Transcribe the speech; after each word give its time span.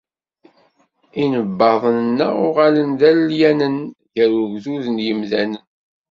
Inebbaḍen-nneɣ 1.23 2.35
uɣalen 2.47 2.89
d 2.99 3.01
alyanen 3.09 3.77
gar 4.15 4.31
ugdud 4.43 4.85
n 4.91 4.97
yemdanen. 5.05 5.65